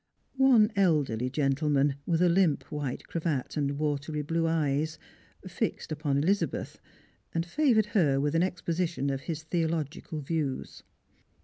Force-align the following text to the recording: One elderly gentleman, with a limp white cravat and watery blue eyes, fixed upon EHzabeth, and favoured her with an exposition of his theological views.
One 0.37 0.71
elderly 0.75 1.29
gentleman, 1.29 1.93
with 2.07 2.23
a 2.23 2.27
limp 2.27 2.63
white 2.71 3.05
cravat 3.07 3.55
and 3.55 3.77
watery 3.77 4.23
blue 4.23 4.47
eyes, 4.47 4.97
fixed 5.47 5.91
upon 5.91 6.23
EHzabeth, 6.23 6.77
and 7.35 7.45
favoured 7.45 7.85
her 7.93 8.19
with 8.19 8.33
an 8.33 8.41
exposition 8.41 9.11
of 9.11 9.21
his 9.21 9.43
theological 9.43 10.21
views. 10.21 10.81